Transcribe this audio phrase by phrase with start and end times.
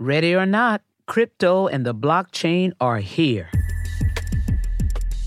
[0.00, 3.50] Ready or not, crypto and the blockchain are here.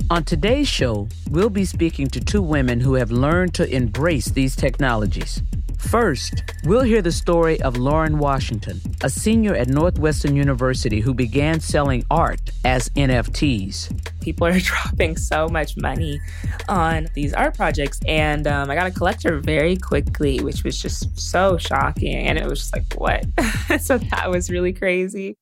[0.09, 4.55] On today's show, we'll be speaking to two women who have learned to embrace these
[4.55, 5.41] technologies.
[5.81, 11.59] First, we'll hear the story of Lauren Washington, a senior at Northwestern University who began
[11.59, 14.21] selling art as NFTs.
[14.21, 16.21] People are dropping so much money
[16.69, 21.19] on these art projects, and um, I got a collector very quickly, which was just
[21.19, 22.15] so shocking.
[22.15, 23.25] And it was just like, what?
[23.81, 25.35] so that was really crazy.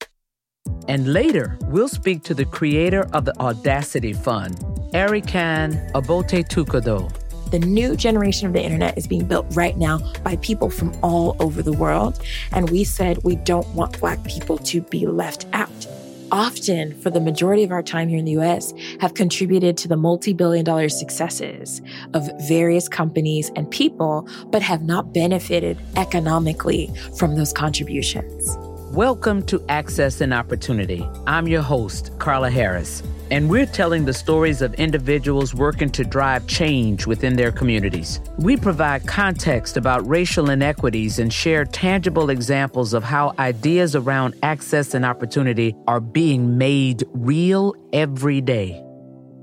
[0.88, 4.58] And later, we'll speak to the creator of the Audacity Fund,
[4.94, 7.12] Arikan Abote Tukodo.
[7.52, 11.36] The new generation of the internet is being built right now by people from all
[11.40, 12.22] over the world.
[12.52, 15.88] And we said we don't want Black people to be left out.
[16.32, 18.72] Often, for the majority of our time here in the US,
[19.02, 21.82] have contributed to the multi billion dollar successes
[22.14, 28.56] of various companies and people, but have not benefited economically from those contributions.
[28.94, 31.08] Welcome to Access and Opportunity.
[31.28, 36.48] I'm your host, Carla Harris, and we're telling the stories of individuals working to drive
[36.48, 38.20] change within their communities.
[38.40, 44.96] We provide context about racial inequities and share tangible examples of how ideas around access
[44.96, 48.84] and opportunity are being made real every day.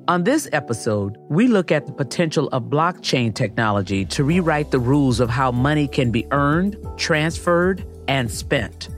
[0.09, 5.21] On this episode, we look at the potential of blockchain technology to rewrite the rules
[5.21, 8.89] of how money can be earned, transferred, and spent.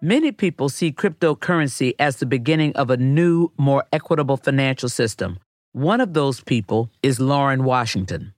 [0.00, 5.40] Many people see cryptocurrency as the beginning of a new, more equitable financial system.
[5.72, 8.32] One of those people is Lauren Washington.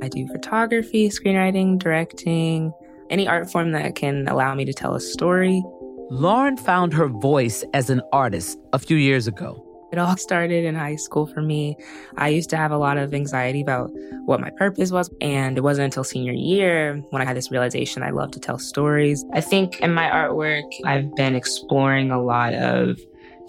[0.00, 2.72] I do photography, screenwriting, directing,
[3.10, 5.60] any art form that can allow me to tell a story.
[6.08, 9.67] Lauren found her voice as an artist a few years ago.
[9.92, 11.76] It all started in high school for me.
[12.16, 13.90] I used to have a lot of anxiety about
[14.24, 15.10] what my purpose was.
[15.20, 18.58] And it wasn't until senior year when I had this realization I love to tell
[18.58, 19.24] stories.
[19.32, 22.98] I think in my artwork, I've been exploring a lot of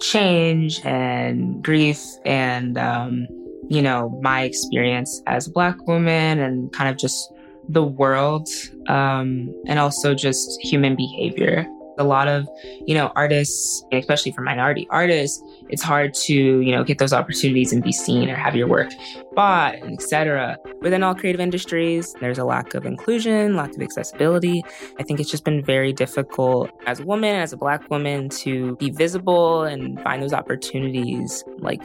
[0.00, 3.26] change and grief and, um,
[3.68, 7.32] you know, my experience as a Black woman and kind of just
[7.68, 8.48] the world
[8.88, 11.66] um, and also just human behavior
[12.00, 12.48] a lot of,
[12.86, 17.72] you know, artists, especially for minority artists, it's hard to, you know, get those opportunities
[17.72, 18.90] and be seen or have your work
[19.34, 20.56] bought, etc.
[20.80, 24.64] Within all creative industries, there's a lack of inclusion, lack of accessibility.
[24.98, 28.76] I think it's just been very difficult as a woman, as a black woman, to
[28.76, 31.82] be visible and find those opportunities like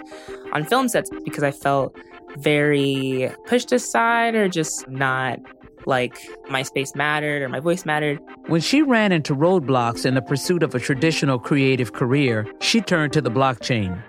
[0.53, 1.96] on film sets because I felt
[2.38, 5.40] very pushed aside or just not
[5.88, 6.18] like
[6.50, 8.19] my space mattered or my voice mattered.
[8.47, 13.13] When she ran into roadblocks in the pursuit of a traditional creative career, she turned
[13.13, 14.01] to the blockchain.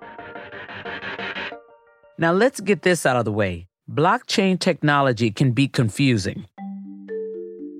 [2.19, 3.67] Now let's get this out of the way.
[3.91, 6.47] Blockchain technology can be confusing.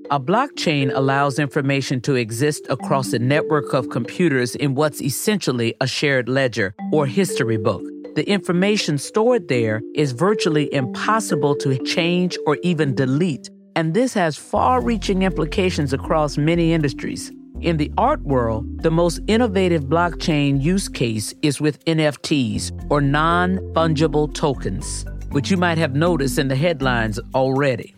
[0.09, 5.87] A blockchain allows information to exist across a network of computers in what's essentially a
[5.87, 7.83] shared ledger or history book.
[8.15, 14.35] The information stored there is virtually impossible to change or even delete and this has
[14.35, 17.31] far reaching implications across many industries.
[17.61, 23.59] In the art world, the most innovative blockchain use case is with NFTs, or non
[23.75, 27.95] fungible tokens, which you might have noticed in the headlines already.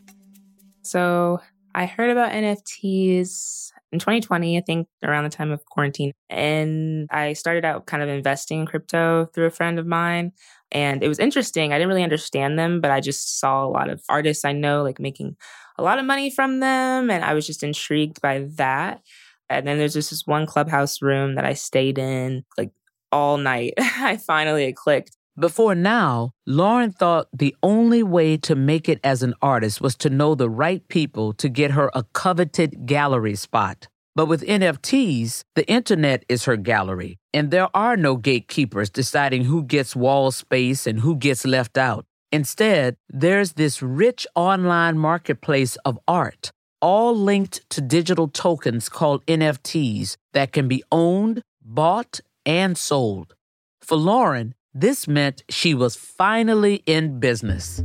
[0.82, 1.40] So,
[1.74, 6.12] I heard about NFTs in 2020, I think around the time of quarantine.
[6.30, 10.34] And I started out kind of investing in crypto through a friend of mine.
[10.72, 11.74] And it was interesting.
[11.74, 14.84] I didn't really understand them, but I just saw a lot of artists I know
[14.84, 15.38] like making
[15.80, 17.10] a lot of money from them.
[17.10, 19.02] And I was just intrigued by that.
[19.50, 22.72] And then there's just this one clubhouse room that I stayed in like
[23.12, 23.74] all night.
[23.80, 25.16] I finally clicked.
[25.40, 30.10] Before now, Lauren thought the only way to make it as an artist was to
[30.10, 33.88] know the right people to get her a coveted gallery spot.
[34.16, 39.64] But with NFTs, the internet is her gallery, and there are no gatekeepers deciding who
[39.64, 42.06] gets wall space and who gets left out.
[42.32, 50.16] Instead, there's this rich online marketplace of art, all linked to digital tokens called NFTs
[50.34, 53.34] that can be owned, bought, and sold.
[53.82, 57.82] For Lauren, this meant she was finally in business.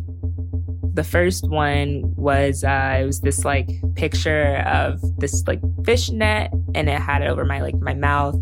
[0.92, 6.88] The first one was uh, it was this like picture of this like fishnet and
[6.88, 8.36] it had it over my like my mouth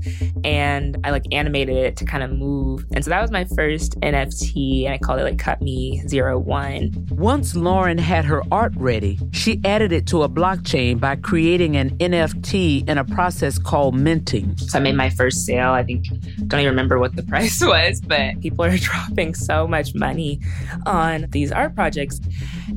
[0.45, 2.85] and I like animated it to kind of move.
[2.93, 6.39] And so that was my first NFT and I called it like Cut Me Zero
[6.39, 6.93] One.
[7.11, 11.91] Once Lauren had her art ready, she added it to a blockchain by creating an
[11.99, 14.57] NFT in a process called minting.
[14.57, 15.71] So I made my first sale.
[15.71, 16.07] I think
[16.47, 20.41] don't even remember what the price was, but people are dropping so much money
[20.87, 22.21] on these art projects.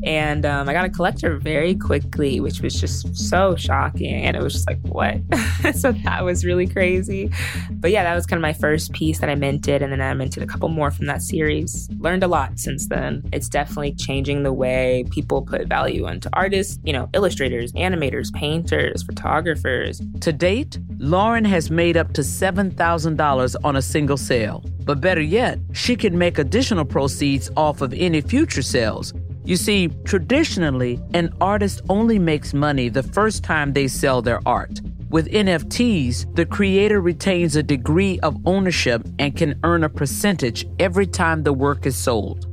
[0.03, 4.13] And um, I got a collector very quickly, which was just so shocking.
[4.13, 5.15] And it was just like, what?
[5.73, 7.31] so that was really crazy.
[7.71, 9.81] But yeah, that was kind of my first piece that I minted.
[9.81, 11.89] And then I minted a couple more from that series.
[11.97, 13.23] Learned a lot since then.
[13.31, 19.03] It's definitely changing the way people put value into artists, you know, illustrators, animators, painters,
[19.03, 20.01] photographers.
[20.21, 24.63] To date, Lauren has made up to $7,000 on a single sale.
[24.83, 29.13] But better yet, she can make additional proceeds off of any future sales
[29.45, 34.81] you see, traditionally, an artist only makes money the first time they sell their art.
[35.09, 41.05] With NFTs, the creator retains a degree of ownership and can earn a percentage every
[41.05, 42.47] time the work is sold.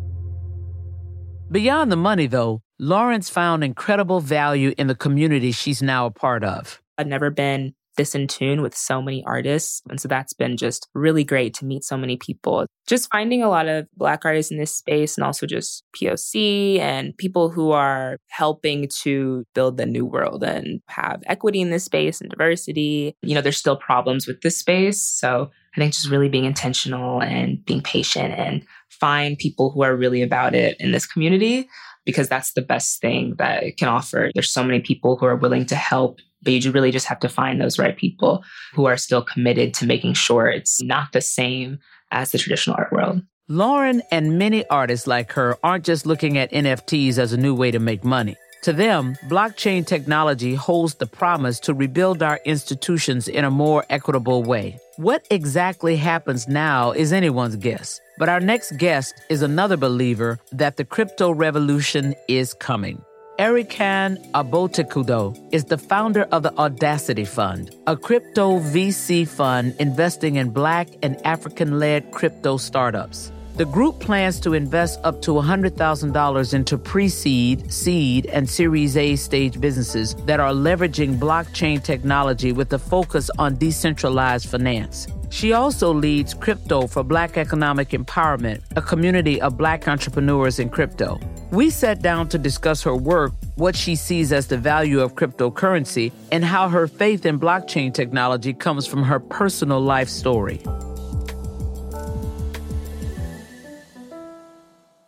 [1.51, 6.45] Beyond the money, though, Lauren found incredible value in the community she's now a part
[6.45, 6.83] of.
[6.99, 9.83] I've never been this in tune with so many artists.
[9.89, 12.67] And so that's been just really great to meet so many people.
[12.87, 17.17] Just finding a lot of Black artists in this space and also just POC and
[17.17, 22.21] people who are helping to build the new world and have equity in this space
[22.21, 23.15] and diversity.
[23.23, 25.01] You know, there's still problems with this space.
[25.01, 29.97] So I think just really being intentional and being patient and find people who are
[29.97, 31.69] really about it in this community
[32.05, 34.31] because that's the best thing that it can offer.
[34.35, 37.29] There's so many people who are willing to help but you really just have to
[37.29, 38.45] find those right people
[38.75, 41.79] who are still committed to making sure it's not the same
[42.11, 43.23] as the traditional art world.
[43.49, 47.71] Lauren and many artists like her aren't just looking at NFTs as a new way
[47.71, 48.37] to make money.
[48.63, 54.45] To them, blockchain technology holds the promise to rebuild our institutions in a more equitable
[54.45, 54.79] way.
[54.99, 58.01] What exactly happens now is anyone's guess.
[58.19, 63.03] But our next guest is another believer that the crypto revolution is coming.
[63.43, 70.51] Erikan Obotetukudo is the founder of the Audacity Fund, a crypto VC fund investing in
[70.51, 73.33] Black and African led crypto startups.
[73.55, 79.15] The group plans to invest up to $100,000 into pre seed, seed, and Series A
[79.15, 85.07] stage businesses that are leveraging blockchain technology with a focus on decentralized finance.
[85.29, 91.21] She also leads Crypto for Black Economic Empowerment, a community of Black entrepreneurs in crypto.
[91.51, 96.11] We sat down to discuss her work, what she sees as the value of cryptocurrency,
[96.31, 100.63] and how her faith in blockchain technology comes from her personal life story.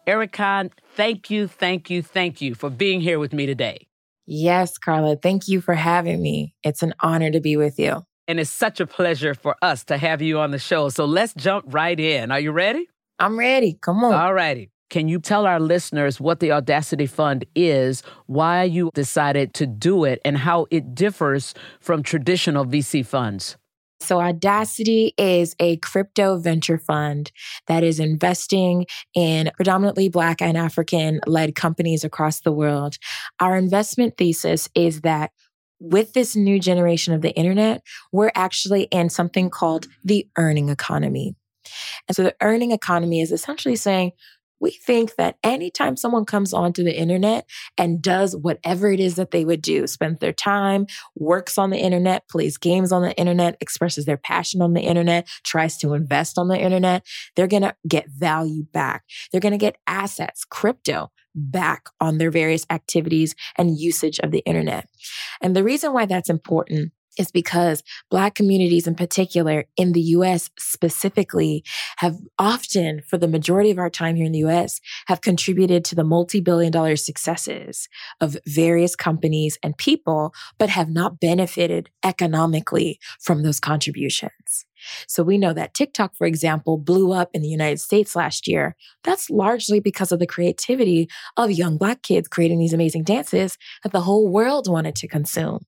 [0.06, 3.86] Erica, thank you, thank you, thank you for being here with me today.
[4.26, 6.54] Yes, Carla, thank you for having me.
[6.62, 8.04] It's an honor to be with you.
[8.26, 10.88] And it's such a pleasure for us to have you on the show.
[10.88, 12.30] So let's jump right in.
[12.30, 12.88] Are you ready?
[13.18, 13.78] I'm ready.
[13.80, 14.14] Come on.
[14.14, 14.70] All righty.
[14.90, 20.04] Can you tell our listeners what the Audacity Fund is, why you decided to do
[20.04, 23.56] it, and how it differs from traditional VC funds?
[24.04, 27.32] So, Audacity is a crypto venture fund
[27.66, 32.96] that is investing in predominantly Black and African led companies across the world.
[33.40, 35.32] Our investment thesis is that
[35.80, 41.34] with this new generation of the internet, we're actually in something called the earning economy.
[42.08, 44.12] And so the earning economy is essentially saying,
[44.64, 47.46] we think that anytime someone comes onto the internet
[47.76, 51.76] and does whatever it is that they would do, spends their time, works on the
[51.76, 56.38] internet, plays games on the internet, expresses their passion on the internet, tries to invest
[56.38, 57.04] on the internet,
[57.36, 59.04] they're going to get value back.
[59.30, 64.42] They're going to get assets, crypto back on their various activities and usage of the
[64.46, 64.88] internet.
[65.42, 70.50] And the reason why that's important is because Black communities in particular in the US
[70.58, 71.64] specifically
[71.98, 75.94] have often, for the majority of our time here in the US, have contributed to
[75.94, 77.88] the multi billion dollar successes
[78.20, 84.66] of various companies and people, but have not benefited economically from those contributions.
[85.08, 88.76] So we know that TikTok, for example, blew up in the United States last year.
[89.02, 93.92] That's largely because of the creativity of young Black kids creating these amazing dances that
[93.92, 95.64] the whole world wanted to consume.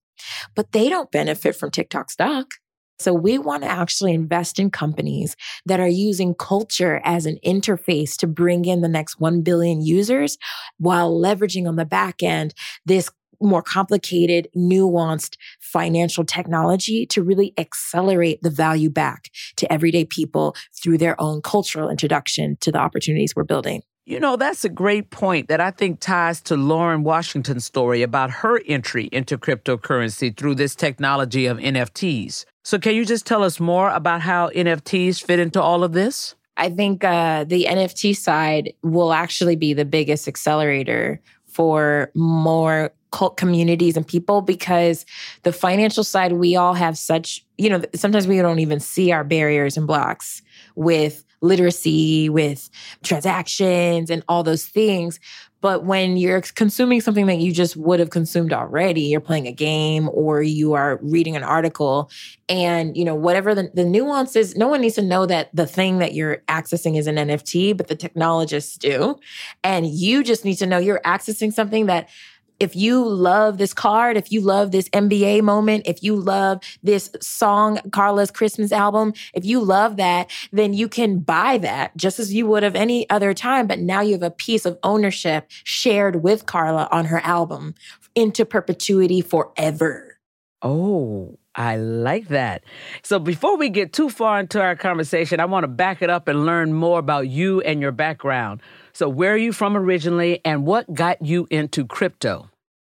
[0.55, 2.55] But they don't benefit from TikTok stock.
[2.99, 8.17] So we want to actually invest in companies that are using culture as an interface
[8.17, 10.39] to bring in the next 1 billion users
[10.79, 12.55] while leveraging on the back end
[12.87, 20.57] this more complicated, nuanced financial technology to really accelerate the value back to everyday people
[20.83, 23.83] through their own cultural introduction to the opportunities we're building.
[24.09, 28.31] You know, that's a great point that I think ties to Lauren Washington's story about
[28.31, 32.45] her entry into cryptocurrency through this technology of NFTs.
[32.63, 36.37] So, can you just tell us more about how NFTs fit into all of this?
[36.57, 43.37] I think uh, the NFT side will actually be the biggest accelerator for more cult
[43.37, 45.05] communities and people because
[45.43, 49.25] the financial side, we all have such, you know, sometimes we don't even see our
[49.25, 50.43] barriers and blocks
[50.77, 52.71] with literacy, with
[53.03, 55.21] transactions and all those things.
[55.61, 59.53] But when you're consuming something that you just would have consumed already, you're playing a
[59.53, 62.11] game or you are reading an article
[62.49, 65.99] and, you know, whatever the, the nuances, no one needs to know that the thing
[65.99, 69.19] that you're accessing is an NFT, but the technologists do.
[69.65, 72.09] And you just need to know you're accessing something that
[72.59, 77.11] if you love this card, if you love this NBA moment, if you love this
[77.21, 82.33] song, Carla's Christmas album, if you love that, then you can buy that just as
[82.33, 83.67] you would have any other time.
[83.67, 87.75] But now you have a piece of ownership shared with Carla on her album
[88.15, 90.19] into perpetuity forever.
[90.63, 92.65] Oh, I like that.
[93.03, 96.29] So before we get too far into our conversation, I want to back it up
[96.29, 98.61] and learn more about you and your background.
[98.97, 102.49] So, where are you from originally and what got you into crypto?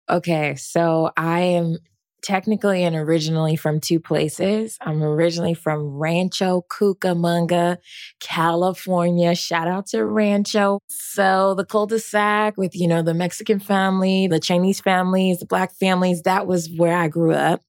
[0.09, 1.79] Okay, so I am
[2.23, 4.77] technically and originally from two places.
[4.79, 7.79] I'm originally from Rancho Cucamonga,
[8.21, 9.35] California.
[9.35, 10.79] Shout out to Rancho.
[10.87, 16.21] So the cul-de-sac with, you know, the Mexican family, the Chinese families, the black families,
[16.21, 17.59] that was where I grew up.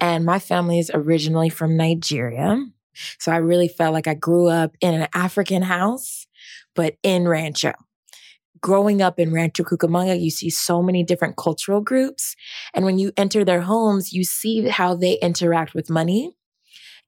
[0.00, 2.56] And my family is originally from Nigeria.
[3.18, 6.26] So I really felt like I grew up in an African house
[6.74, 7.72] but in Rancho.
[8.60, 12.34] Growing up in Rancho Cucamonga, you see so many different cultural groups.
[12.74, 16.32] And when you enter their homes, you see how they interact with money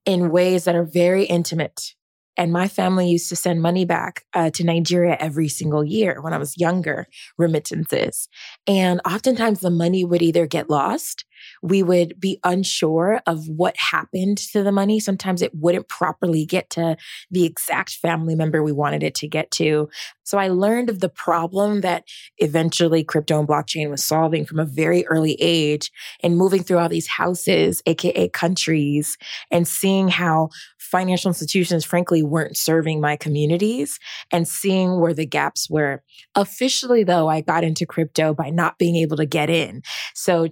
[0.05, 1.95] in ways that are very intimate.
[2.39, 6.33] And my family used to send money back uh, to Nigeria every single year when
[6.33, 8.29] I was younger, remittances.
[8.67, 11.25] And oftentimes the money would either get lost
[11.63, 15.01] we would be unsure of what happened to the money.
[15.01, 16.97] Sometimes it wouldn't properly get to
[17.31, 19.89] the exact family member we wanted it to get to.
[20.25, 22.05] So I learned of the problem that
[22.37, 25.91] eventually crypto and blockchain was solving from a very early age
[26.23, 29.17] and moving through all these houses, AKA countries,
[29.51, 33.99] and seeing how financial institutions, frankly, weren't serving my communities
[34.31, 36.03] and seeing where the gaps were.
[36.35, 39.83] Officially, though, I got into crypto by not being able to get in.
[40.15, 40.47] So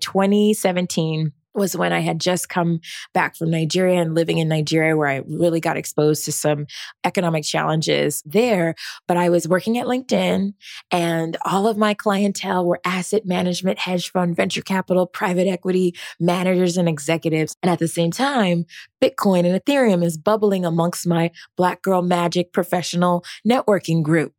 [0.77, 2.81] 2017, was when I had just come
[3.15, 6.67] back from Nigeria and living in Nigeria, where I really got exposed to some
[7.03, 8.75] economic challenges there.
[9.09, 10.53] But I was working at LinkedIn,
[10.91, 16.77] and all of my clientele were asset management, hedge fund, venture capital, private equity managers,
[16.77, 17.57] and executives.
[17.63, 18.67] And at the same time,
[19.03, 24.36] Bitcoin and Ethereum is bubbling amongst my Black Girl Magic professional networking group.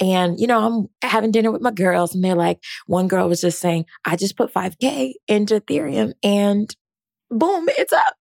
[0.00, 3.40] And, you know, I'm having dinner with my girls and they're like, one girl was
[3.40, 6.74] just saying, I just put 5K into Ethereum and
[7.30, 8.14] boom, it's up.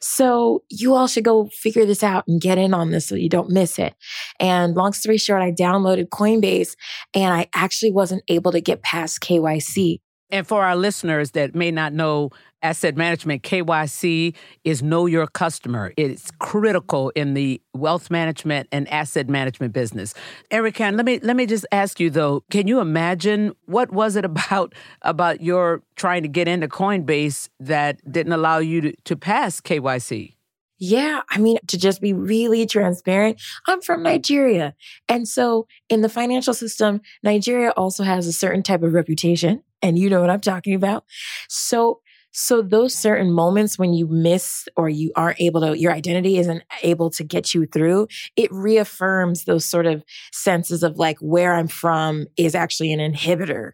[0.00, 3.28] So you all should go figure this out and get in on this so you
[3.28, 3.94] don't miss it.
[4.40, 6.76] And long story short, I downloaded Coinbase
[7.14, 10.00] and I actually wasn't able to get past KYC.
[10.30, 12.30] And for our listeners that may not know
[12.62, 15.92] asset management, KYC is know your customer.
[15.96, 20.14] It's critical in the wealth management and asset management business.
[20.50, 24.24] Erica, let me let me just ask you though, can you imagine what was it
[24.36, 29.60] about about your trying to get into Coinbase that didn't allow you to, to pass
[29.60, 30.35] KYC?
[30.78, 34.74] Yeah, I mean, to just be really transparent, I'm from Nigeria.
[35.08, 39.62] And so in the financial system, Nigeria also has a certain type of reputation.
[39.82, 41.04] And you know what I'm talking about.
[41.48, 42.00] So
[42.38, 46.62] so those certain moments when you miss or you aren't able to, your identity isn't
[46.82, 51.66] able to get you through, it reaffirms those sort of senses of like where I'm
[51.66, 53.70] from is actually an inhibitor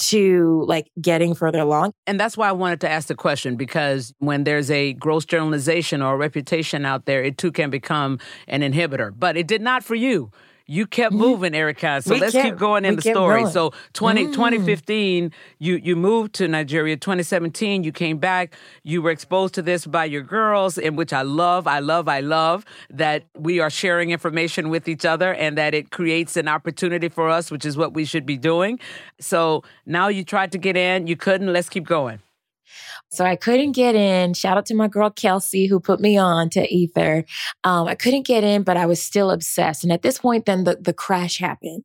[0.00, 1.92] to like getting further along.
[2.06, 6.02] And that's why I wanted to ask the question because when there's a gross generalization
[6.02, 9.12] or a reputation out there, it too can become an inhibitor.
[9.16, 10.30] But it did not for you
[10.70, 12.00] you kept moving, Erica.
[12.00, 13.40] So we let's kept, keep going in the story.
[13.40, 13.52] Going.
[13.52, 14.32] So 20, mm.
[14.32, 16.96] 2015, you, you moved to Nigeria.
[16.96, 18.54] 2017, you came back.
[18.84, 22.20] You were exposed to this by your girls, in which I love, I love, I
[22.20, 27.08] love that we are sharing information with each other and that it creates an opportunity
[27.08, 28.78] for us, which is what we should be doing.
[29.18, 31.52] So now you tried to get in, you couldn't.
[31.52, 32.20] Let's keep going.
[33.10, 34.34] So I couldn't get in.
[34.34, 37.24] Shout out to my girl Kelsey who put me on to Ether.
[37.64, 39.82] Um, I couldn't get in, but I was still obsessed.
[39.82, 41.84] And at this point, then the, the crash happened.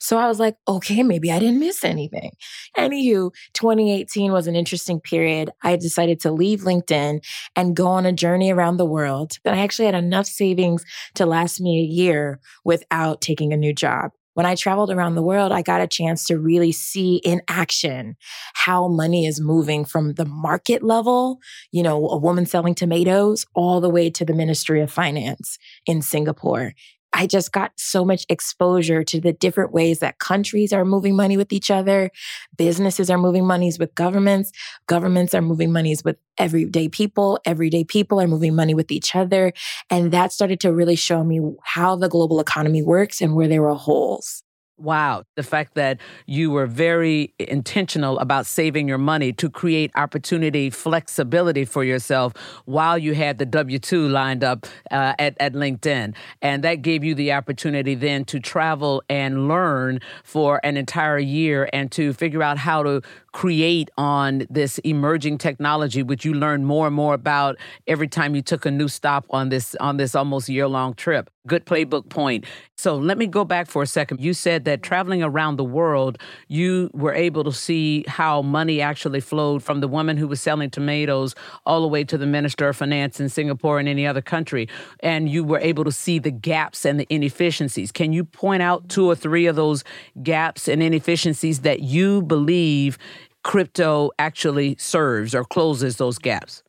[0.00, 2.32] So I was like, okay, maybe I didn't miss anything.
[2.76, 5.50] Anywho, 2018 was an interesting period.
[5.62, 9.38] I decided to leave LinkedIn and go on a journey around the world.
[9.44, 13.72] And I actually had enough savings to last me a year without taking a new
[13.72, 14.10] job.
[14.34, 18.16] When I traveled around the world, I got a chance to really see in action
[18.54, 21.38] how money is moving from the market level,
[21.72, 26.02] you know, a woman selling tomatoes all the way to the Ministry of Finance in
[26.02, 26.74] Singapore.
[27.14, 31.36] I just got so much exposure to the different ways that countries are moving money
[31.36, 32.10] with each other.
[32.56, 34.50] Businesses are moving monies with governments.
[34.88, 37.38] Governments are moving monies with everyday people.
[37.46, 39.52] Everyday people are moving money with each other.
[39.90, 43.62] And that started to really show me how the global economy works and where there
[43.62, 44.42] were holes.
[44.76, 45.22] Wow.
[45.36, 51.64] The fact that you were very intentional about saving your money to create opportunity, flexibility
[51.64, 52.32] for yourself
[52.64, 56.16] while you had the W 2 lined up uh, at, at LinkedIn.
[56.42, 61.68] And that gave you the opportunity then to travel and learn for an entire year
[61.72, 63.00] and to figure out how to
[63.30, 68.42] create on this emerging technology, which you learned more and more about every time you
[68.42, 71.30] took a new stop on this on this almost year long trip.
[71.46, 72.46] Good playbook point.
[72.78, 74.18] So let me go back for a second.
[74.18, 76.16] You said that traveling around the world,
[76.48, 80.70] you were able to see how money actually flowed from the woman who was selling
[80.70, 81.34] tomatoes
[81.66, 84.70] all the way to the minister of finance in Singapore and any other country.
[85.00, 87.92] And you were able to see the gaps and the inefficiencies.
[87.92, 89.84] Can you point out two or three of those
[90.22, 92.96] gaps and inefficiencies that you believe
[93.42, 96.62] crypto actually serves or closes those gaps?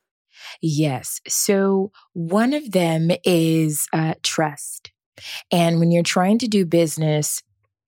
[0.61, 1.21] Yes.
[1.27, 4.91] So one of them is uh, trust.
[5.51, 7.41] And when you're trying to do business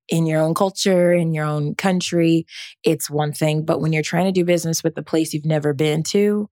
[0.09, 2.45] in your own culture, in your own country,
[2.83, 3.65] it's one thing.
[3.65, 6.49] But when you're trying to do business with a place you've never been to,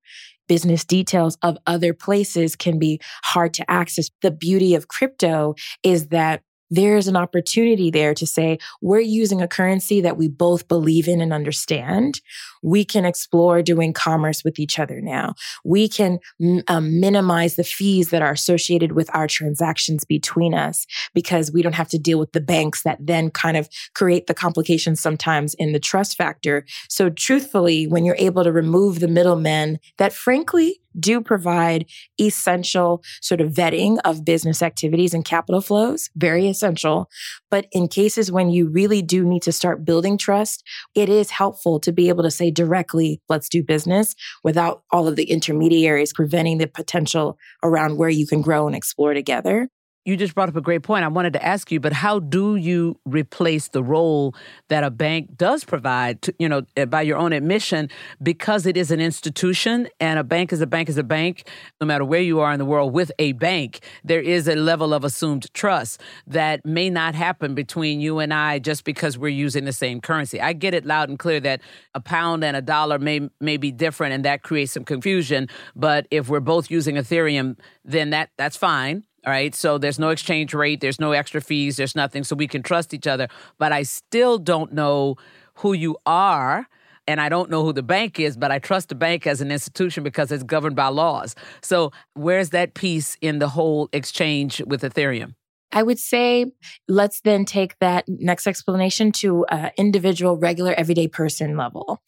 [0.48, 4.10] business details of other places can be hard to access.
[4.22, 9.48] The beauty of crypto is that there's an opportunity there to say, we're using a
[9.48, 12.22] currency that we both believe in and understand.
[12.64, 15.36] We can explore doing commerce with each other now.
[15.64, 16.20] We can
[16.68, 21.76] um, minimize the fees that are associated with our transactions between us because we don't
[21.76, 25.74] have to deal with the banks that then kind of create the complications sometimes in
[25.74, 26.66] the trust factor.
[26.90, 31.86] So truthfully, when you're able to remove the middlemen that frankly do provide
[32.20, 37.10] essential sort of vetting of business activities and capital flows, very essential.
[37.50, 40.64] But in cases when you really do need to start building trust,
[40.96, 45.16] it is helpful to be able to say directly, let's do business without all of
[45.16, 49.70] the intermediaries preventing the potential around where you can grow and explore together
[50.06, 51.04] you just brought up a great point.
[51.04, 54.36] I wanted to ask you, but how do you replace the role
[54.70, 57.90] that a bank does provide, to, you know, eh, by your own admission,
[58.22, 61.50] because it is an institution and a bank is a bank is a bank,
[61.82, 64.94] no matter where you are in the world with a bank, there is a level
[64.94, 69.66] of assumed trust that may not happen between you and I just because we're using
[69.66, 70.40] the same currency.
[70.40, 71.62] I get it loud and clear that
[71.96, 76.08] a pound and a dollar may may be different and that creates some confusion, but
[76.12, 79.55] if we're both using Ethereum, then that that's fine all right.
[79.55, 82.24] So there's no exchange rate, there's no extra fees, there's nothing.
[82.24, 83.27] So we can trust each other.
[83.57, 85.16] But I still don't know
[85.55, 86.68] who you are.
[87.07, 89.51] And I don't know who the bank is, but I trust the bank as an
[89.51, 91.35] institution because it's governed by laws.
[91.61, 95.35] So, where's that piece in the whole exchange with Ethereum?
[95.72, 96.51] I would say
[96.88, 102.01] let's then take that next explanation to an individual, regular, everyday person level.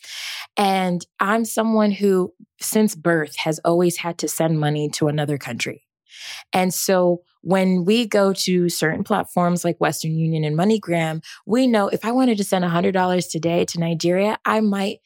[0.55, 5.86] And I'm someone who, since birth, has always had to send money to another country.
[6.53, 11.87] And so when we go to certain platforms like Western Union and MoneyGram, we know
[11.87, 14.99] if I wanted to send $100 today to Nigeria, I might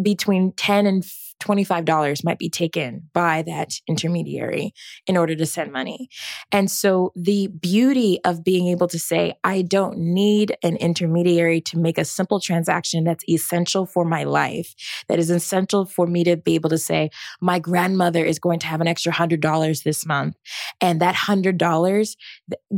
[0.00, 1.04] between 10 and
[1.42, 4.72] $25 might be taken by that intermediary
[5.06, 6.08] in order to send money.
[6.52, 11.78] And so the beauty of being able to say, I don't need an intermediary to
[11.78, 14.74] make a simple transaction that's essential for my life,
[15.08, 18.66] that is essential for me to be able to say, my grandmother is going to
[18.66, 20.36] have an extra $100 this month.
[20.80, 21.58] And that $100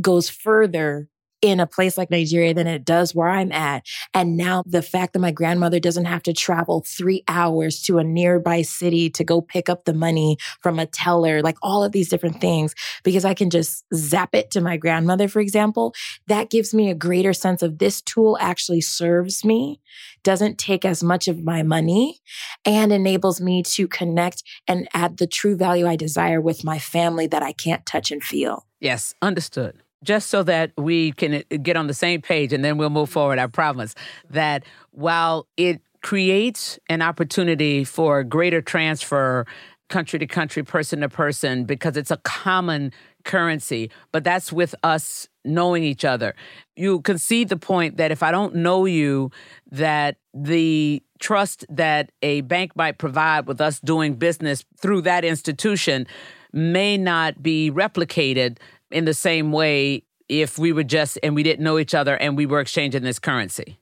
[0.01, 1.09] goes further
[1.41, 3.85] in a place like Nigeria than it does where I'm at.
[4.13, 8.03] And now the fact that my grandmother doesn't have to travel three hours to a
[8.03, 12.09] nearby city to go pick up the money from a teller, like all of these
[12.09, 15.93] different things, because I can just zap it to my grandmother, for example,
[16.25, 19.79] that gives me a greater sense of this tool actually serves me,
[20.23, 22.19] doesn't take as much of my money,
[22.65, 27.27] and enables me to connect and add the true value I desire with my family
[27.27, 28.66] that I can't touch and feel.
[28.79, 32.77] Yes, understood just so that we can uh, get on the same page and then
[32.77, 33.95] we'll move forward, I promise,
[34.29, 39.45] that while it creates an opportunity for greater transfer
[39.89, 42.91] country to country, person to person, because it's a common
[43.23, 46.35] currency, but that's with us knowing each other.
[46.75, 49.31] You concede the point that if I don't know you,
[49.71, 56.05] that the trust that a bank might provide with us doing business through that institution
[56.53, 58.57] may not be replicated
[58.91, 62.35] in the same way if we were just and we didn't know each other and
[62.35, 63.79] we were exchanging this currency.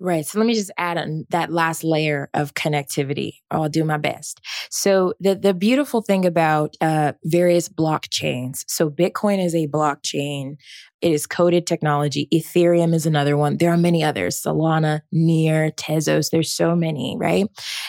[0.00, 0.26] Right.
[0.26, 3.34] So let me just add on that last layer of connectivity.
[3.50, 4.40] I'll do my best.
[4.68, 8.64] So the, the beautiful thing about uh, various blockchains.
[8.66, 10.56] So Bitcoin is a blockchain.
[11.04, 12.28] It is coded technology.
[12.32, 13.58] Ethereum is another one.
[13.58, 14.40] There are many others.
[14.40, 16.30] Solana, Near, Tezos.
[16.30, 17.44] There's so many, right?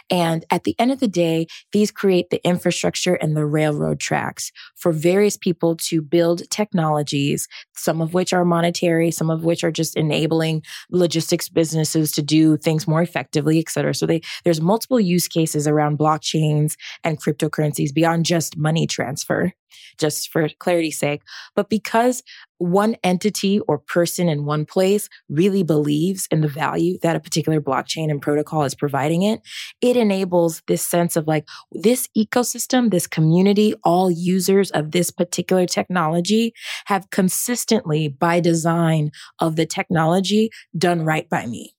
[0.09, 4.51] And at the end of the day, these create the infrastructure and the railroad tracks
[4.75, 9.71] for various people to build technologies, some of which are monetary, some of which are
[9.71, 13.95] just enabling logistics businesses to do things more effectively, et cetera.
[13.95, 16.75] So they, there's multiple use cases around blockchains
[17.05, 19.53] and cryptocurrencies beyond just money transfer
[19.97, 21.21] just for clarity's sake.
[21.55, 22.23] But because
[22.57, 27.59] one entity or person in one place really believes in the value that a particular
[27.59, 29.41] blockchain and protocol is providing it,
[29.81, 35.65] it enables this sense of like this ecosystem, this community, all users of this particular
[35.65, 36.53] technology
[36.85, 41.74] have consistently by design of the technology done right by me.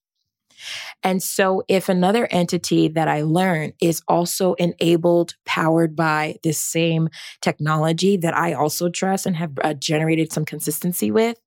[1.03, 7.09] And so if another entity that I learn is also enabled, powered by this same
[7.43, 11.39] technology that I also trust and have uh, generated some consistency with,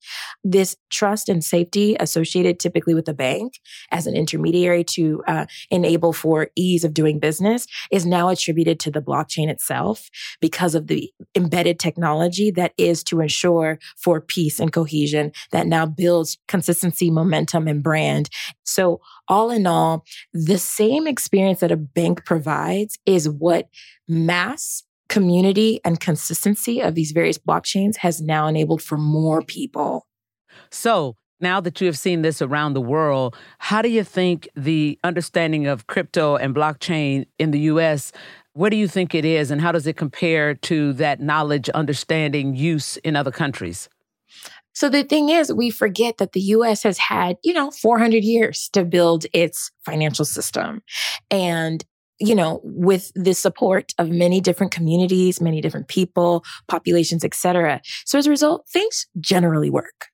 [0.44, 3.60] this trust and safety associated typically with the bank
[3.92, 8.92] as an intermediary to uh, enable for ease of doing business is now attributed to
[8.92, 10.10] the blockchain itself
[10.42, 15.86] because of the embedded technology that is to ensure for peace and cohesion that now
[15.86, 18.30] builds consistency, momentum, and brand.
[18.70, 23.68] So all in all, the same experience that a bank provides is what
[24.08, 30.08] mass community and consistency of these various blockchains has now enabled for more people.
[30.72, 35.00] So, now that you have seen this around the world, how do you think the
[35.04, 38.12] understanding of crypto and blockchain in the US,
[38.54, 42.56] where do you think it is and how does it compare to that knowledge, understanding,
[42.56, 43.88] use in other countries?
[44.80, 48.70] So the thing is, we forget that the US has had, you know, 400 years
[48.72, 50.82] to build its financial system.
[51.30, 51.84] And
[52.22, 57.82] you know, with the support of many different communities, many different people, populations, etc.
[58.06, 60.08] So as a result, things generally work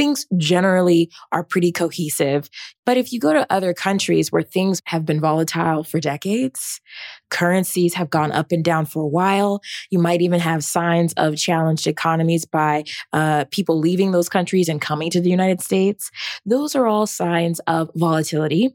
[0.00, 2.48] things generally are pretty cohesive.
[2.86, 6.80] But if you go to other countries where things have been volatile for decades,
[7.28, 9.60] currencies have gone up and down for a while,
[9.90, 14.80] you might even have signs of challenged economies by uh, people leaving those countries and
[14.80, 16.10] coming to the United States.
[16.46, 18.70] Those are all signs of volatility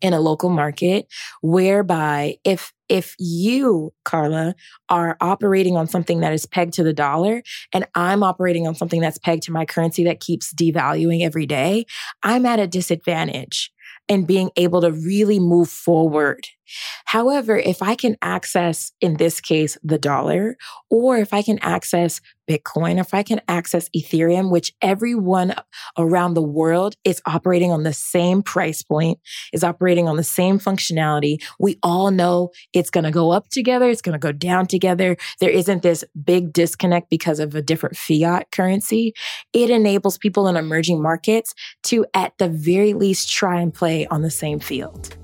[0.00, 1.06] in a local market
[1.42, 4.54] whereby if if you, Carla,
[4.88, 9.00] are operating on something that is pegged to the dollar and I'm operating on something
[9.00, 11.86] that's pegged to my currency that keeps devaluing every day,
[12.22, 13.72] I'm at a disadvantage
[14.08, 16.46] in being able to really move forward
[17.06, 20.56] However, if I can access, in this case, the dollar,
[20.90, 25.54] or if I can access Bitcoin, if I can access Ethereum, which everyone
[25.98, 29.18] around the world is operating on the same price point,
[29.52, 31.42] is operating on the same functionality.
[31.58, 33.88] We all know it's going to go up together.
[33.90, 35.16] It's going to go down together.
[35.40, 39.14] There isn't this big disconnect because of a different fiat currency.
[39.52, 41.52] It enables people in emerging markets
[41.84, 45.16] to, at the very least, try and play on the same field.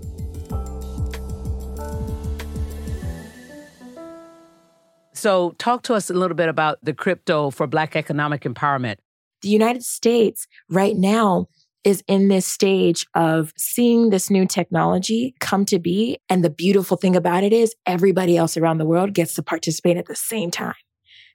[5.22, 8.96] So, talk to us a little bit about the crypto for Black economic empowerment.
[9.42, 11.46] The United States right now
[11.84, 16.18] is in this stage of seeing this new technology come to be.
[16.28, 19.96] And the beautiful thing about it is everybody else around the world gets to participate
[19.96, 20.74] at the same time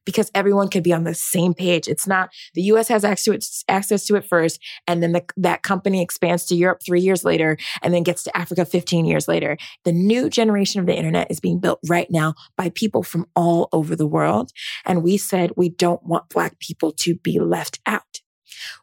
[0.08, 1.86] because everyone could be on the same page.
[1.86, 5.26] It's not the US has access to it, access to it first, and then the,
[5.36, 9.28] that company expands to Europe three years later and then gets to Africa 15 years
[9.28, 9.58] later.
[9.84, 13.68] The new generation of the internet is being built right now by people from all
[13.74, 14.54] over the world.
[14.86, 18.22] And we said we don't want Black people to be left out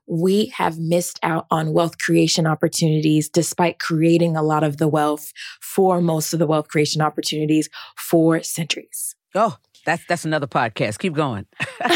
[0.07, 5.33] we have missed out on wealth creation opportunities despite creating a lot of the wealth
[5.61, 9.17] for most of the wealth creation opportunities for centuries.
[9.35, 10.99] Oh, that's that's another podcast.
[10.99, 11.47] Keep going.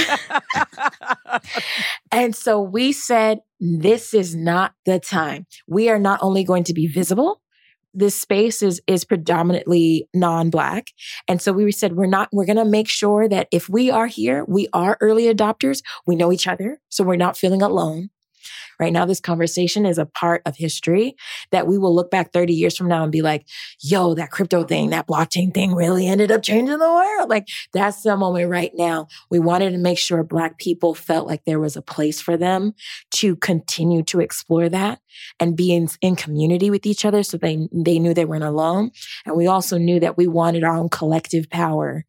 [2.12, 5.46] and so we said this is not the time.
[5.66, 7.40] We are not only going to be visible,
[7.94, 10.88] this space is is predominantly non-black
[11.26, 14.06] and so we said we're not we're going to make sure that if we are
[14.06, 18.10] here we are early adopters we know each other so we're not feeling alone
[18.80, 21.16] Right now, this conversation is a part of history
[21.50, 23.46] that we will look back 30 years from now and be like,
[23.80, 27.28] yo, that crypto thing, that blockchain thing really ended up changing the world.
[27.28, 29.08] Like that's the moment right now.
[29.30, 32.74] We wanted to make sure Black people felt like there was a place for them
[33.12, 35.00] to continue to explore that
[35.40, 38.90] and be in, in community with each other so they, they knew they weren't alone.
[39.26, 42.04] And we also knew that we wanted our own collective power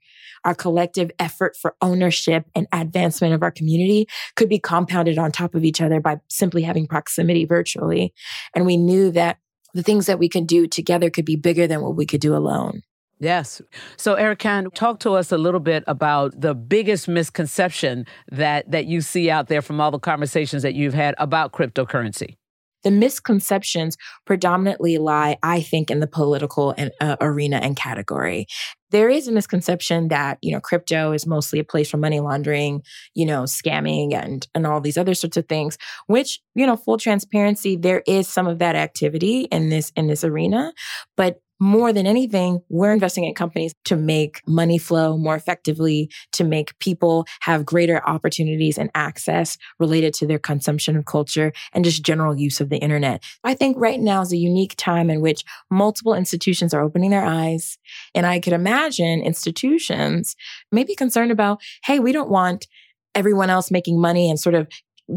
[0.46, 5.56] our collective effort for ownership and advancement of our community could be compounded on top
[5.56, 8.14] of each other by simply having proximity virtually.
[8.56, 9.38] And we knew that
[9.74, 12.36] the things that we could do together could be bigger than what we could do
[12.36, 12.82] alone.
[13.20, 13.62] Yes.
[13.98, 19.02] So, Erikan, talk to us a little bit about the biggest misconception that that you
[19.02, 22.38] see out there from all the conversations that you've had about cryptocurrency.
[22.84, 28.48] The misconceptions predominantly lie, I think, in the political and, uh, arena and category.
[28.92, 32.82] There is a misconception that, you know, crypto is mostly a place for money laundering,
[33.14, 36.98] you know, scamming and, and all these other sorts of things, which, you know, full
[36.98, 40.74] transparency, there is some of that activity in this, in this arena,
[41.16, 46.44] but more than anything, we're investing in companies to make money flow more effectively, to
[46.44, 52.04] make people have greater opportunities and access related to their consumption of culture and just
[52.04, 53.24] general use of the internet.
[53.44, 57.26] I think right now is a unique time in which multiple institutions are opening their
[57.26, 57.78] eyes.
[58.16, 60.36] And I could imagine institutions
[60.72, 62.68] may be concerned about, hey, we don't want
[63.16, 64.68] everyone else making money and sort of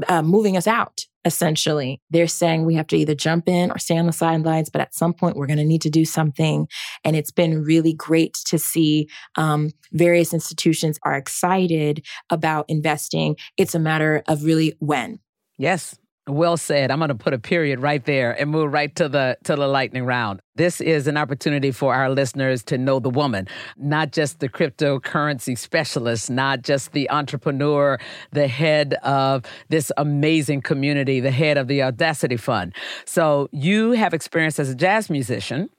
[0.09, 2.01] uh, moving us out essentially.
[2.11, 4.95] They're saying we have to either jump in or stay on the sidelines, but at
[4.95, 6.69] some point we're going to need to do something.
[7.05, 13.37] And it's been really great to see um, various institutions are excited about investing.
[13.57, 15.21] It's a matter of really when.
[15.59, 15.97] Yes.
[16.29, 16.93] Well said.
[16.93, 19.67] I'm going to put a period right there and move right to the to the
[19.67, 20.41] lightning round.
[20.55, 25.59] This is an opportunity for our listeners to know the woman, not just the cryptocurrency
[25.59, 27.99] specialist, not just the entrepreneur,
[28.31, 32.73] the head of this amazing community, the head of the Audacity Fund.
[33.05, 35.71] So you have experience as a jazz musician.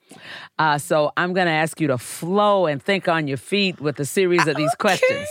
[0.58, 3.98] Uh, so I'm going to ask you to flow and think on your feet with
[3.98, 4.98] a series of these okay.
[4.98, 5.28] questions.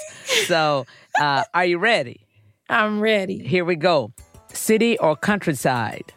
[0.48, 0.88] So
[1.22, 2.26] uh, are you ready?
[2.68, 3.38] I'm ready.
[3.46, 4.12] Here we go.
[4.54, 6.14] City or countryside?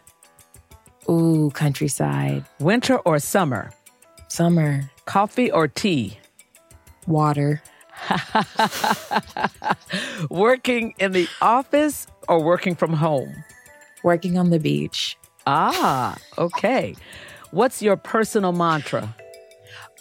[1.09, 2.45] Ooh, countryside.
[2.59, 3.71] Winter or summer?
[4.29, 4.89] Summer.
[5.05, 6.17] Coffee or tea?
[7.07, 7.61] Water.
[10.29, 13.43] working in the office or working from home?
[14.03, 15.17] Working on the beach.
[15.47, 16.95] Ah, okay.
[17.51, 19.15] What's your personal mantra?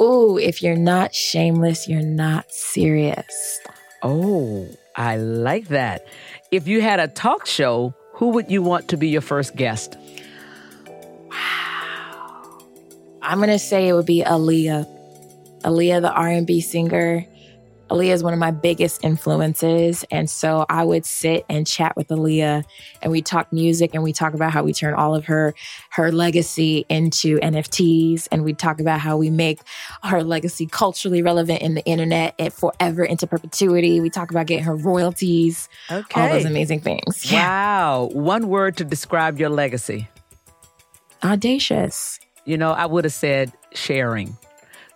[0.01, 3.61] Ooh, if you're not shameless, you're not serious.
[4.03, 6.07] Oh, I like that.
[6.51, 9.96] If you had a talk show, who would you want to be your first guest?
[11.29, 12.64] Wow.
[13.20, 14.87] I'm going to say it would be Aaliyah.
[15.61, 17.26] Aaliyah, the R&B singer.
[17.90, 20.05] Aaliyah is one of my biggest influences.
[20.11, 22.64] And so I would sit and chat with Aaliyah
[23.01, 25.55] and we talk music and we talk about how we turn all of her,
[25.90, 28.27] her legacy into NFTs.
[28.33, 29.61] And we talk about how we make
[30.03, 34.01] her legacy culturally relevant in the internet and forever into perpetuity.
[34.01, 35.68] We talk about getting her royalties.
[35.90, 36.20] Okay.
[36.20, 37.31] All those amazing things.
[37.37, 38.09] Wow.
[38.12, 40.09] One word to describe your legacy.
[41.22, 42.18] Audacious.
[42.44, 44.37] You know, I would have said sharing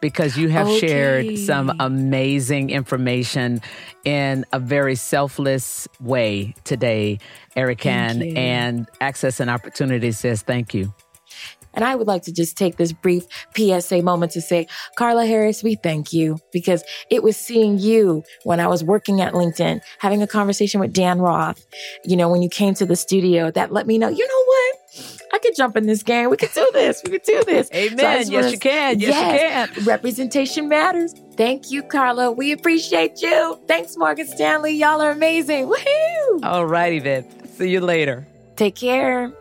[0.01, 0.79] because you have okay.
[0.79, 3.61] shared some amazing information
[4.05, 7.19] in a very selfless way today,
[7.57, 8.37] Erikan.
[8.37, 10.93] And Access and Opportunity says thank you.
[11.75, 15.63] And I would like to just take this brief PSA moment to say, Carla Harris,
[15.63, 20.23] we thank you because it was seeing you when I was working at LinkedIn, having
[20.23, 21.65] a conversation with Dan Roth,
[22.05, 24.80] you know, when you came to the studio that let me know, you know what?
[25.33, 26.31] I could jump in this game.
[26.31, 27.01] We could do this.
[27.05, 27.71] We could do this.
[27.73, 28.25] Amen.
[28.25, 28.99] So yes, you can.
[28.99, 29.85] Yes, yes, you can.
[29.87, 31.15] Representation matters.
[31.37, 32.33] Thank you, Carla.
[32.33, 33.59] We appreciate you.
[33.67, 34.73] Thanks, Morgan Stanley.
[34.73, 35.69] Y'all are amazing.
[35.69, 36.45] Woohoo!
[36.45, 37.25] All righty then.
[37.47, 38.27] See you later.
[38.57, 39.33] Take care.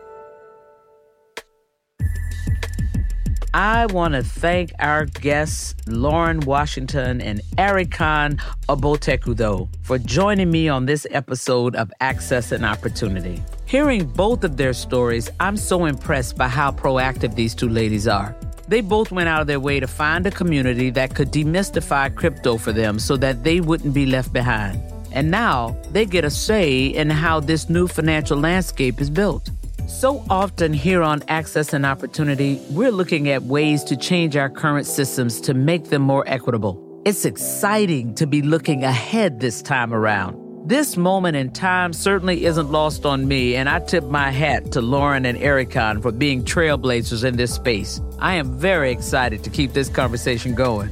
[3.52, 10.86] I want to thank our guests, Lauren Washington and Erikan Obotetukudo, for joining me on
[10.86, 13.42] this episode of Access and Opportunity.
[13.66, 18.36] Hearing both of their stories, I'm so impressed by how proactive these two ladies are.
[18.68, 22.56] They both went out of their way to find a community that could demystify crypto
[22.56, 24.80] for them so that they wouldn't be left behind.
[25.10, 29.50] And now they get a say in how this new financial landscape is built.
[29.90, 34.86] So often here on Access and Opportunity, we're looking at ways to change our current
[34.86, 37.02] systems to make them more equitable.
[37.04, 40.38] It's exciting to be looking ahead this time around.
[40.66, 44.80] This moment in time certainly isn't lost on me, and I tip my hat to
[44.80, 48.00] Lauren and Erikan for being trailblazers in this space.
[48.20, 50.90] I am very excited to keep this conversation going.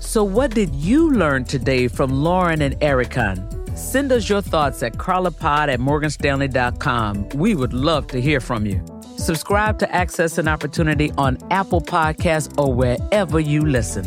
[0.00, 3.59] So, what did you learn today from Lauren and Erikan?
[3.90, 7.30] Send us your thoughts at carlapod at morganstanley.com.
[7.30, 8.80] We would love to hear from you.
[9.16, 14.04] Subscribe to Access an Opportunity on Apple Podcasts or wherever you listen.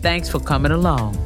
[0.00, 1.16] Thanks for coming along.